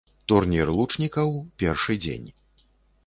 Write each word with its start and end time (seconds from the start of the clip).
Турнір 0.31 0.71
лучнікаў, 0.77 1.29
першы 1.65 2.01
дзень. 2.03 2.27